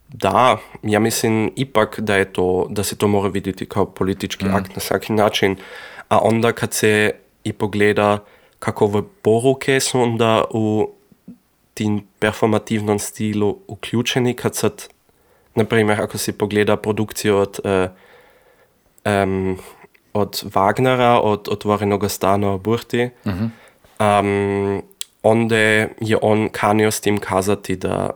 [0.09, 4.75] da, ja mislim ipak da je to, da se to mora vidjeti kao politički akt
[4.75, 5.57] na svaki način,
[6.09, 7.13] a onda kad se
[7.45, 8.19] i pogleda
[8.59, 10.91] kakove poruke su onda u
[11.75, 14.89] tim performativnom stilu uključeni, kad sad,
[15.55, 17.89] na primjer, ako si pogleda produkciju od, eh,
[19.05, 19.57] em,
[20.19, 24.83] od Wagnera, od Otvorenog stana u Burti, um,
[25.23, 28.11] onda je on kanio s tim kazati da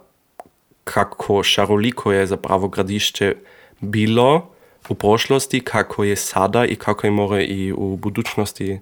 [0.85, 3.37] kako šaroliko je zapravo gradišće
[3.81, 4.49] bilo
[4.89, 8.81] u prošlosti, kako je sada i kako je mora i u budućnosti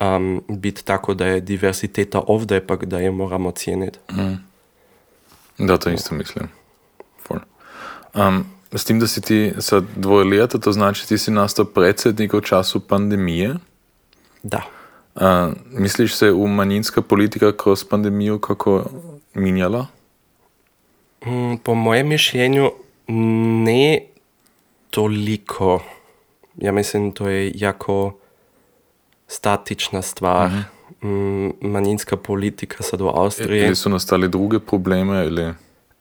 [0.00, 3.98] um, biti tako da je diversiteta ovdje, pa da je moramo cijeniti.
[5.58, 6.48] Da, to isto mislim.
[7.26, 7.38] Ful.
[8.14, 12.34] Um, s tim da si ti sad dvoje leta, to znači ti si nastao predsjednik
[12.34, 13.54] u času pandemije.
[14.42, 14.62] Da.
[15.14, 15.22] Uh,
[15.70, 18.84] misliš se u manjinska politika kroz pandemiju kako
[19.34, 19.86] minjala?
[21.26, 22.70] Mm, Po mojem mišljenju
[23.64, 24.00] ne
[24.90, 25.82] toliko.
[26.56, 28.12] Ja mislim, to je jako
[29.26, 30.50] statična stvar.
[31.02, 33.62] Mm, Manjinska politika sad u Austriji.
[33.62, 35.54] Ili su nastali druge probleme ili...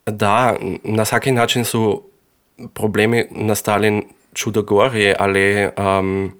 [0.06, 2.03] Da, na svaki način su
[2.74, 6.32] problemi nastali čudo gorje, ali um,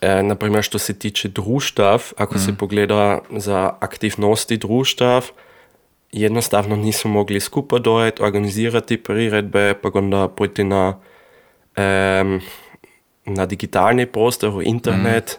[0.00, 5.30] e, naprimer što se tiče društav, ako se pogleda za aktivnosti društav,
[6.12, 10.98] jednostavno nisu mogli skupaj dojeti, organizirati priredbe, pa onda pojти na,
[11.76, 12.40] em,
[13.24, 15.38] na digitalni prostor, u internet.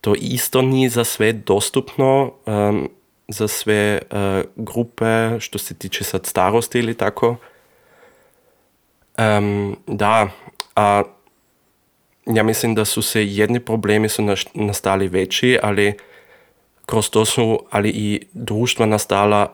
[0.00, 2.88] To isto ni za sve dostupno, em,
[3.28, 3.98] za sve e,
[4.56, 7.36] grupe, što se tiče sad starosti ili tako.
[9.18, 9.46] Em,
[9.86, 10.28] da,
[10.76, 11.02] a
[12.26, 15.94] ja mislim da su se jedni problemi su naš- nastali veći, ali
[16.86, 19.52] kroz to su ali i društva nastala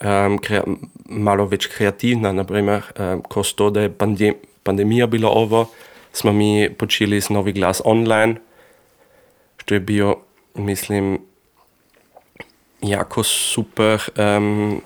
[0.00, 2.32] em, krea- malo več kreativna.
[2.32, 5.66] Naprimer, em, kroz to, da je pandem- pandemija bila ovo,
[6.12, 8.34] smo mi počeli s Novi glas online,
[9.56, 10.16] što je bio,
[10.54, 11.18] mislim,
[12.80, 14.80] jako super em,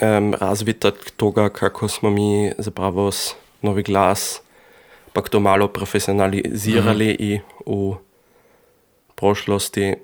[0.00, 4.42] em, razvitak toga, kako smo mi zapravo s Novi glas
[5.16, 7.94] pak to malo profesionalizirali i u
[9.14, 9.94] prošlosti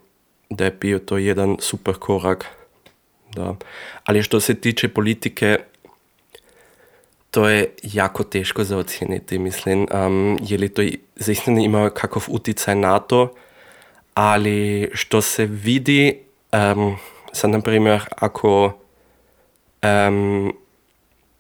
[0.51, 2.47] da je bio to jedan super korak.
[3.35, 3.57] Da.
[4.05, 5.59] Ali što se tiče politike,
[7.31, 10.83] to je jako teško za ocijeniti, mislim, um, je li to
[11.17, 13.35] zaistinu ima kakav utjecaj na to,
[14.15, 16.19] ali što se vidi,
[16.53, 16.97] um,
[17.33, 18.73] sad na primjer, ako
[19.83, 20.53] um,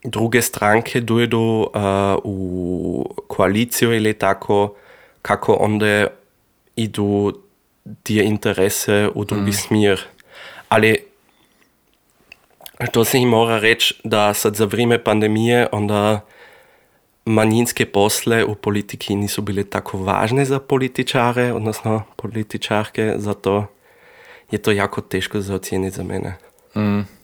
[0.04, 1.40] druge stranke dojdu
[1.74, 1.80] uh,
[2.24, 4.74] u koaliciju ili tako,
[5.22, 6.06] kako onda
[6.76, 7.40] idu
[8.02, 9.52] tije interese u drugi mm.
[9.52, 10.00] smjer.
[10.68, 11.04] Ali
[12.92, 16.20] to se i mora reći da sad za vrijeme pandemije onda
[17.24, 23.66] manjinske posle u politiki nisu bile tako važne za političare, odnosno političarke, zato
[24.50, 26.36] je to jako teško za ocijeniti za mene.
[26.76, 27.21] Mm.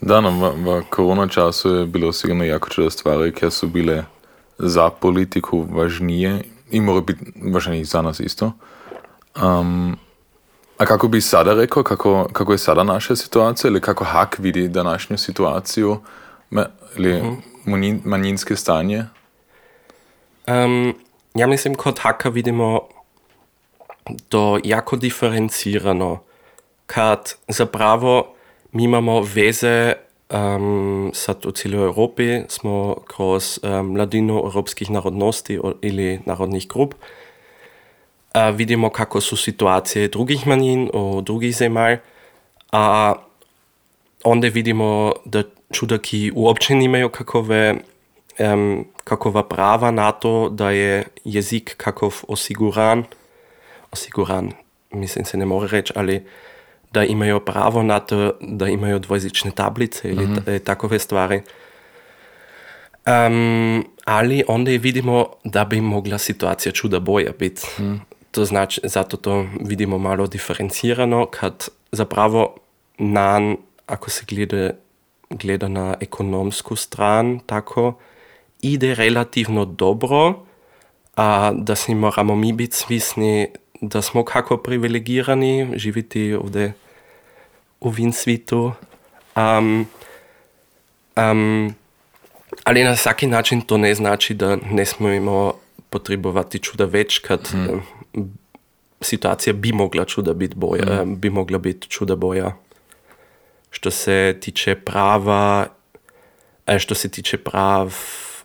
[0.00, 4.04] Da, no, v, v korona času je bilo sigurno jako čudo stvari, ker so bile
[4.58, 8.52] za politiku važnije in mora biti važnije za nas isto.
[9.42, 9.96] Um,
[10.78, 14.68] a kako bi sada rekao, kako, kako je sada naša situacija ili kako Hak vidi
[14.68, 16.00] današnju situaciju
[16.96, 18.00] ili mm -hmm.
[18.04, 19.04] manjinske stanje?
[20.46, 20.94] Um,
[21.34, 22.80] ja mislim, kod Haka vidimo
[24.28, 26.18] to jako diferencirano,
[26.86, 28.34] kad zapravo
[28.72, 29.92] mi imamo veze
[30.30, 38.56] um, sad u cijeloj Europi, smo kroz um, mladinu europskih narodnosti ili narodnih grup, uh,
[38.56, 41.98] vidimo kako su situacije drugih manjin u drugih zemalj,
[42.72, 43.14] a
[44.24, 47.74] onda vidimo da čudaki uopće nimaju kakove,
[48.38, 53.04] um, kakova prava na to da je jezik kakov osiguran,
[53.92, 54.52] osiguran,
[54.90, 56.24] mislim se ne more reći, ali
[56.92, 60.64] da imajo pravo na to, da imajo dvojezične tablice ili mm -hmm.
[60.64, 61.42] takove stvari.
[63.06, 67.82] Um, ali onda vidimo da bi mogla situacija čuda boja biti.
[67.82, 68.00] Mm.
[68.30, 72.56] To znači, zato to vidimo malo diferencirano, kad zapravo
[72.98, 74.70] nan, ako se gleda,
[75.30, 77.98] gleda na ekonomsku stran, tako,
[78.62, 80.46] ide relativno dobro,
[81.16, 83.48] a da si moramo mi biti svisni,
[83.80, 86.72] da smo kako privilegirani živiti ovdje
[87.80, 88.72] u Vinsvitu.
[89.36, 89.86] Um,
[91.16, 91.74] um,
[92.64, 95.52] ali na vsaki način to ne znači da ne smemo
[95.90, 97.82] potrebovati čuda več, kad um,
[99.00, 101.20] situacija bi mogla čuda biti boja, hmm.
[101.20, 102.56] bi mogla biti čuda boja.
[103.70, 105.66] Što se tiče prava,
[106.78, 107.94] što se tiče prav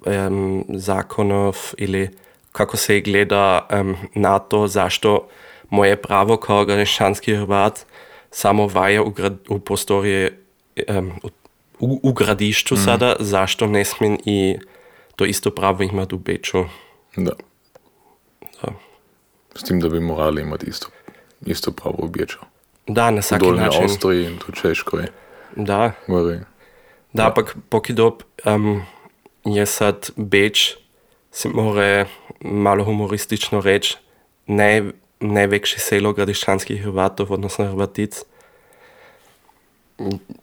[0.05, 2.09] um, zakonov ili
[2.53, 5.27] kako se gleda um, na to, zašto
[5.69, 7.85] moje pravo kao greščanski Hrvat
[8.31, 10.39] samo vaja u, grad, u prostorije
[10.89, 11.11] um,
[11.79, 12.77] u, u gradišću mm.
[12.77, 14.57] sada, zašto ne smijem i
[15.15, 16.65] to isto pravo imati u Beču.
[17.15, 17.31] Da.
[18.61, 18.71] da.
[19.55, 20.87] S tim da bi morali imati isto,
[21.45, 22.39] isto pravo u Beču.
[22.87, 23.81] Da, na vsaki način.
[23.81, 25.05] V Avstriji in tudi Češkoj.
[25.55, 25.91] Da.
[26.07, 26.39] Gori.
[27.13, 28.13] Da, ampak pokidob
[28.45, 28.81] um,
[29.45, 30.75] je sad Beč,
[31.33, 32.05] se more
[32.41, 33.97] malo humoristično reći,
[34.47, 38.21] ne, najveće selo gradišćanskih Hrvatov, odnosno Hrvatic.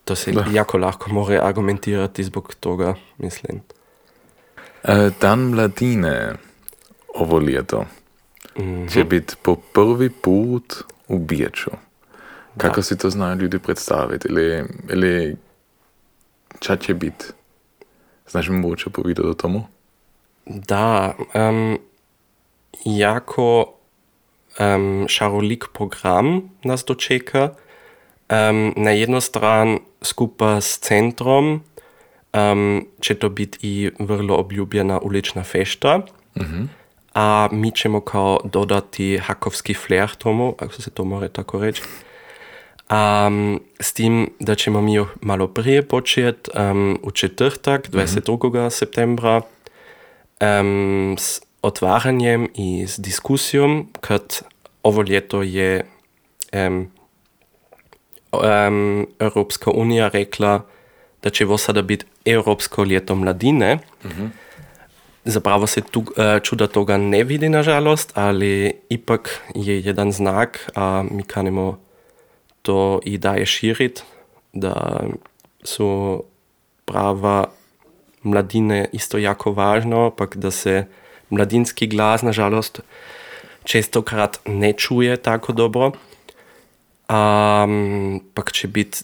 [0.05, 0.45] To se da.
[0.53, 3.61] jako lahko more argumentirati zbog toga, mislim.
[4.83, 6.33] E, dan mladine
[7.15, 7.85] ovo ljeto
[8.59, 8.93] mm -hmm.
[8.93, 10.75] će biti po prvi put
[11.09, 11.71] u Biječu.
[12.57, 12.83] Kako da.
[12.83, 14.29] si to znaju ljudi predstaviti?
[14.29, 15.37] Ili, ili
[16.59, 17.25] ča će biti?
[18.29, 19.65] Znaš mi moče povedati o tomu?
[20.55, 21.79] Da, um,
[22.85, 23.75] jako
[24.61, 27.43] um, šarolik program nas dočeka.
[28.31, 31.63] Um, na jednu stran skupaj s centrom
[32.33, 36.01] um, će to biti i vrlo obljubljena ulična fešta.
[36.35, 36.67] -hmm.
[37.15, 41.83] A mi ćemo kao dodati hakovski flair tomu, ako se to more tako reći.
[42.91, 48.67] Um, s tim, da ćemo mi malo prije početi um, u četvrtak, 22.
[48.67, 49.43] Mm septembra,
[50.41, 54.41] um, s otvaranjem i s diskusijom, kad
[54.83, 55.85] ovo ljeto je
[56.53, 56.91] um,
[58.33, 60.63] um, Europska unija rekla,
[61.23, 63.75] da će ovo sada biti Europsko ljeto mladine.
[63.75, 64.29] Mm -hmm.
[65.25, 71.05] Zapravo se tu, uh, čuda toga ne vidi, nažalost, ali ipak je jedan znak, a
[71.11, 71.79] mi kanimo
[72.63, 74.03] to i daje širit,
[74.53, 75.01] da
[75.63, 76.23] su
[76.85, 77.47] prava
[78.23, 80.85] mladine isto jako važno, pak da se
[81.31, 82.81] mladinski glas, nažalost,
[83.65, 85.93] čestokrat ne čuje tako dobro.
[87.11, 88.99] Um, pak će biti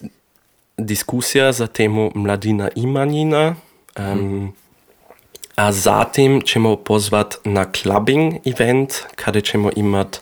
[0.79, 3.55] diskusija za temu mladina i manjina.
[3.99, 4.55] Um,
[5.57, 10.21] a zatim ćemo pozvat na clubbing event, kada ćemo imat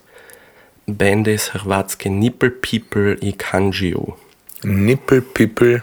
[0.87, 4.07] bende iz Hrvatske Nipple People i Kanjiju.
[4.65, 5.81] Nipple People?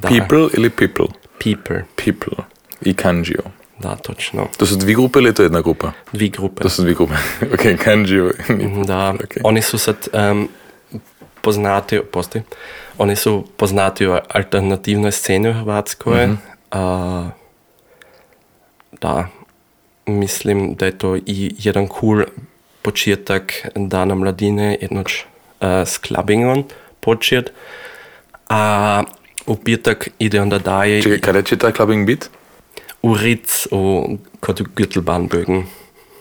[0.00, 0.08] Da.
[0.08, 1.06] People ili people?
[1.44, 1.84] People.
[2.04, 2.44] People.
[2.80, 3.42] I Kanjiju.
[3.78, 4.46] Da, točno.
[4.56, 5.92] To su dvi grupe ili to je jedna grupa?
[6.12, 6.62] Dvi grupe.
[6.62, 7.14] To su dvi grupe.
[7.54, 8.32] ok, Kanjiju.
[8.86, 9.40] da, okay.
[9.44, 10.48] oni su sad um,
[11.42, 12.42] poznati, posti,
[12.98, 16.58] oni su poznati u alternativnoj sceni u Hrvatskoj, mm -hmm.
[16.70, 17.30] A
[19.00, 19.28] da,
[20.06, 22.22] mislim, da je to i jedan cool
[22.82, 25.24] početak Dana mladine, jednoč
[25.60, 26.64] uh, s clubbingom
[27.00, 27.52] počet.
[28.48, 29.02] A
[29.48, 32.30] u petak ide onda daje Čekaj, kada će taj clubbing bit?
[33.02, 34.08] u Ritz u
[34.40, 35.62] kod Güttelbahnbögen.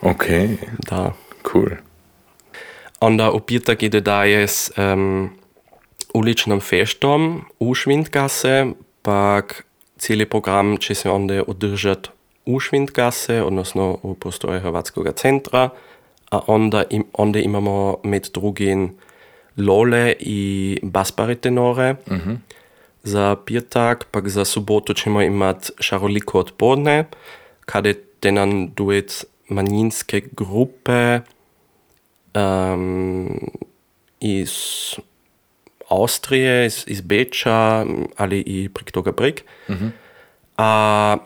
[0.01, 0.23] Ok,
[0.89, 1.13] Da.
[1.51, 1.65] cool.
[2.99, 5.29] Onda u petak ide daje s um,
[6.13, 8.65] uličnim festom u Švindgasse,
[9.01, 9.65] pak
[9.97, 12.07] cijeli program će se onda održat
[12.45, 15.69] u Švindgasse, odnosno u prostoru Hrvatskog centra,
[16.31, 18.95] a onda, im, onda imamo med drugim
[19.57, 21.95] Lole i basbaritenore.
[23.07, 27.05] Za petak, pak za sobotu ćemo imat šaroliko odpodne,
[27.65, 31.19] kada je tenan duet manjinske grupe
[32.35, 33.39] um,
[34.19, 34.51] iz
[35.87, 37.85] Austrije, iz, iz Beča
[38.17, 39.43] ali i prek toga prek.
[40.57, 41.17] A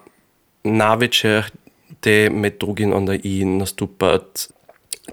[0.64, 1.52] na večer
[2.00, 4.48] te med drugim onda i nastupat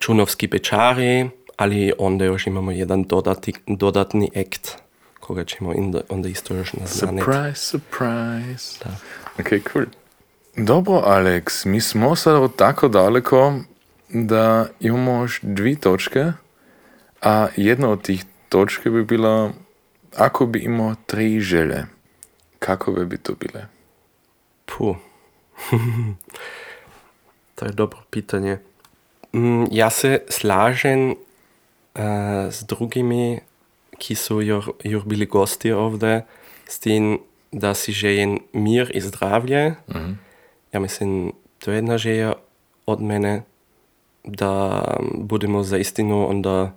[0.00, 4.87] čunovski bečari, ali onda još imamo jedan dodati, dodatni akt
[5.28, 7.24] koga ćemo onda, onda isto još naznaniti.
[7.24, 8.78] Surprise, surprise.
[8.84, 8.90] Da.
[9.38, 9.84] Ok, cool.
[10.56, 13.54] Dobro, Alex, mi smo sad tako daleko
[14.08, 16.32] da imamo još dvi točke,
[17.22, 19.52] a jedna od tih točke bi bila
[20.16, 21.86] ako bi imao tri želje,
[22.58, 23.66] kakove bi to bile?
[24.64, 24.96] Puh.
[27.54, 28.58] to je dobro pitanje.
[29.32, 31.16] Mm, ja se slažem uh,
[32.50, 33.40] z drugimi,
[33.98, 36.22] ki so jur, jur bili gosti ovde,
[36.68, 37.18] s tem,
[37.52, 39.74] da si želim mir in zdravje.
[40.72, 42.32] Ja mislim, to je jedna želja
[42.86, 43.42] od mene,
[44.24, 44.82] da
[45.14, 46.72] budemo za istino onda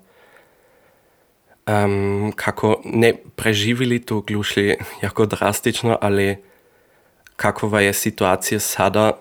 [1.67, 6.37] um, kako ne preživjeli to glušli jako drastično, ali
[7.35, 9.11] kakva je situacija sada,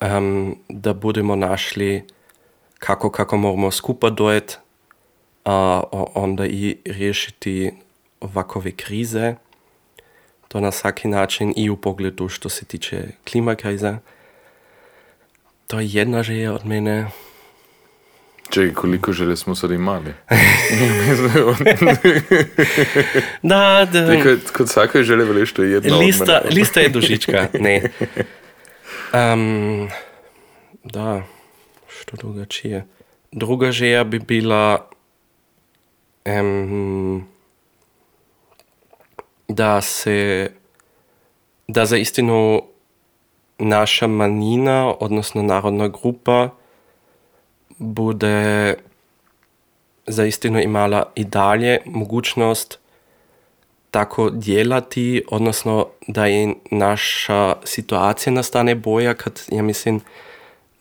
[0.00, 2.04] um, da budemo našli
[2.78, 4.56] kako, kako moramo skupaj dojeti,
[5.44, 5.82] a
[6.14, 7.70] onda i riješiti
[8.20, 9.34] ovakove krize.
[10.48, 13.96] To na svaki način i u pogledu što se tiče klimakrize.
[15.66, 17.06] To je jedna želja od mene.
[18.50, 20.14] Čekaj, koliko želje smo sad imali?
[23.42, 24.22] Da, da.
[24.22, 26.54] Kod, kod svake želje veliš to je jedna Lista, od mene.
[26.54, 27.82] lista je dušička, ne.
[29.32, 29.88] Um,
[30.84, 31.22] da,
[31.88, 32.84] što drugačije.
[33.32, 34.90] Druga želja bi bila
[36.26, 37.26] um,
[39.48, 40.50] da se
[41.68, 42.62] da za istinu
[43.58, 46.48] naša manjina, odnosno narodna grupa,
[47.78, 48.74] bude
[50.06, 52.78] za istinu imala i dalje mogućnost
[53.90, 60.00] tako djelati, odnosno da je naša situacija nastane boja, kad ja mislim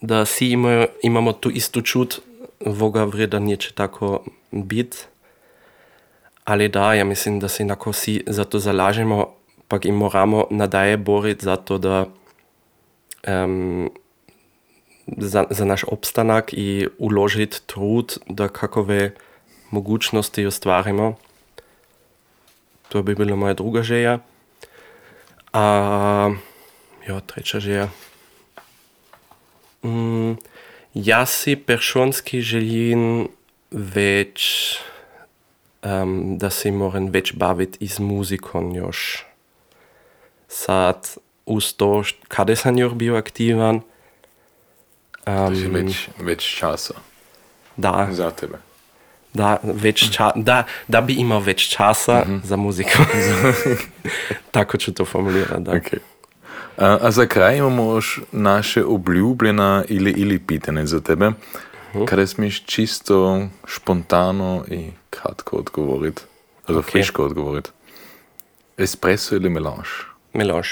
[0.02, 2.20] da svi imamo, imamo tu istu čut,
[2.66, 5.08] voga vreda neće tako bit.
[6.44, 9.28] Ali da, ja mislim, da se enako vsi za to zalažemo,
[9.68, 12.06] pa in moramo nadalje boriti za to, da
[13.28, 13.91] um,
[15.08, 19.12] za, za naš obstanak in uložiti trud, da kakove
[19.72, 21.16] mogućnosti ustvarimo.
[22.89, 24.20] To bi bila moja druga želja.
[25.54, 26.34] A
[27.08, 27.89] ja, tretja želja.
[29.84, 30.34] Mm,
[30.94, 33.28] jaz si peršonski želim
[33.72, 34.78] več,
[35.84, 39.26] um, da se moram več baviti z muzikom još.
[40.48, 41.16] Sad,
[41.46, 43.82] uz to, kada sam još bio aktivan,
[45.28, 46.94] um, Već, već časa
[47.78, 48.58] da, za tebe.
[49.34, 53.06] da, več ča, da, da bi imel več časa za muziko.
[54.52, 55.72] Tako ću to formulirati, da.
[55.72, 55.98] Okay.
[56.78, 61.32] A, a za kraj imamo još naše obljubljena ili, ili pitanje za tebe,
[62.06, 66.22] kada smiješ čisto špontano i kratko odgovoriti,
[66.66, 66.86] also Ok.
[66.86, 67.70] friško odgovoriti.
[68.78, 69.89] Espresso ili melange?
[70.34, 70.68] Melange,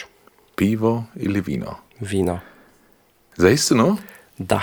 [0.55, 1.75] Pivo ili vino?
[1.99, 2.39] vino.
[3.35, 3.97] Zaistinu?
[4.37, 4.61] Da.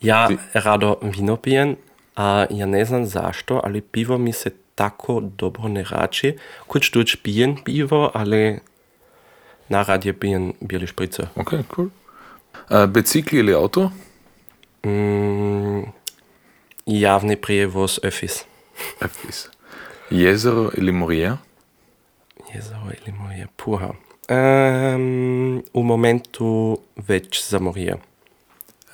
[0.00, 1.76] Ja Ti- rado vino pijem,
[2.16, 6.36] a ja ne znam zašto, ali pivo mi se tako dobro ne rači.
[6.66, 8.58] Kuć tuć pijem pivo, ali
[9.68, 11.26] najradije pijem bijeli špricer.
[11.36, 11.88] Ok, cool.
[12.68, 13.90] A, bicikli ili auto?
[14.86, 15.82] Mm,
[16.86, 18.44] javni prijevoz Öfis.
[19.00, 19.48] Öffis.
[20.10, 21.36] Jezero ili morija?
[22.54, 23.90] Jezero ili morje, puha.
[24.28, 27.96] Um, u momentu već za morje.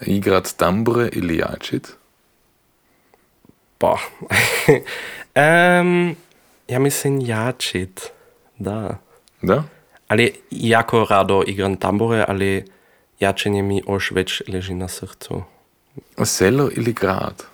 [0.07, 1.89] Igrat tambure ili jačit?
[3.81, 4.01] Boah.
[5.81, 6.17] um,
[6.69, 8.13] ja mislim jačit.
[8.59, 8.99] Da.
[9.43, 9.65] Da?
[10.09, 12.63] Ale jako rado igram tambure, ale
[13.21, 15.43] jačenje mi oš več leži na srcu.
[16.25, 17.52] Selo ili grad?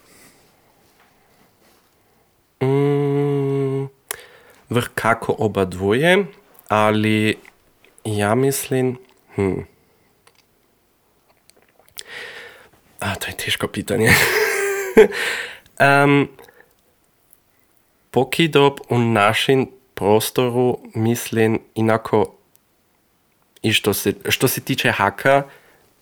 [2.63, 3.89] Mm,
[4.71, 6.27] vrh kako oba dvoje,
[6.69, 7.39] ali
[8.05, 8.99] ja mislim...
[9.35, 9.61] Hm.
[13.01, 14.11] A, to je težko pitanje.
[16.05, 16.29] um,
[18.11, 22.35] Pokidob u našem prostoru mislim inako
[23.63, 25.43] i što se, što se tiče haka,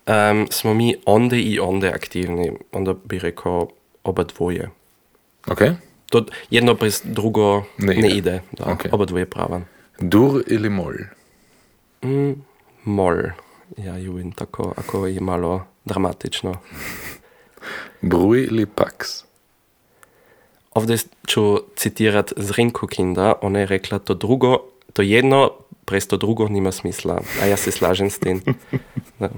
[0.07, 2.53] um, smo mi onde i onde aktivni.
[2.73, 3.69] Onda bi rekao
[4.05, 4.71] oba dvoje.
[5.47, 5.61] Ok.
[6.11, 8.17] To jedno bez drugo Ne ne, ide.
[8.17, 8.43] ide.
[8.53, 8.85] Da, Ok.
[8.93, 9.65] Oba dvoje pravan.
[10.01, 10.95] Dur ili mol?
[12.05, 12.33] Mm,
[12.85, 13.17] mol.
[13.77, 16.55] Ja, Juin, tako ako je malo dramatično.
[18.01, 19.25] Bruj ili pax?
[20.75, 20.97] Ovdje
[21.27, 24.59] ću citirat Zrinko Kinda, ona je rekla to drugo,
[24.93, 25.51] to jedno,
[25.85, 28.43] prez to drugo nima smisla, a ja se slažem s tim.
[29.19, 29.29] Da,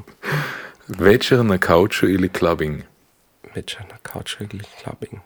[0.89, 2.83] Večer na kauču ili clubbing?
[3.55, 5.23] večer na couchu ili clubbing.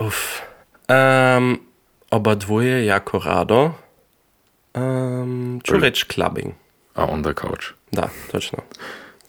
[0.00, 0.40] Uf.
[0.88, 1.60] Um,
[2.10, 3.72] oba dvoje jako rado.
[4.74, 6.52] Um, ću reći clubbing.
[6.94, 7.66] A onda kauč.
[7.92, 8.58] Da, točno.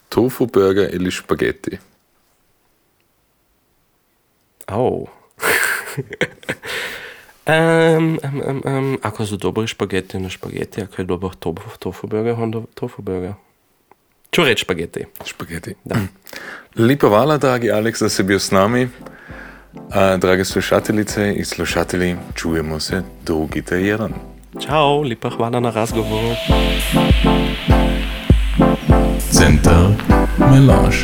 [0.09, 1.78] Tofu burger ili špageti?
[4.67, 5.07] Au.
[7.47, 12.07] um, um, um, um, ako su dobri špageti, na špageti, ako je dobar tofu, tofu
[12.07, 13.34] burger, onda tofu burger.
[14.32, 15.05] Ću reći špageti.
[15.26, 15.76] Špageti.
[15.84, 15.95] Da.
[16.76, 18.89] Lepa hvala, dragi Aleks, da si bil s nami.
[19.91, 24.13] A, drage slušateljice in slušatelji, čujemo se drugi teden.
[24.59, 26.36] Ćao, lepa hvala na razgovoru.
[29.32, 29.88] Center
[30.38, 30.97] Melange.